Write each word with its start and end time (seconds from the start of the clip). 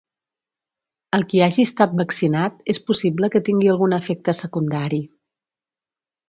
El 1.17 1.25
qui 1.33 1.41
hagi 1.47 1.65
estat 1.69 1.93
vaccinat 1.99 2.71
és 2.75 2.79
possible 2.87 3.29
que 3.37 3.43
tingui 3.51 3.71
algun 3.75 3.95
efecte 3.99 4.37
secundari. 4.39 5.01